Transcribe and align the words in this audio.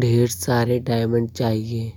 ढेर 0.00 0.28
सारे 0.28 0.78
डायमंड 0.80 1.30
चाहिए। 1.30 1.92